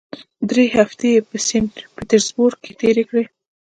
[0.49, 3.23] درې هفتې یې په سینټ پیټرزبورګ کې تېرې کړې.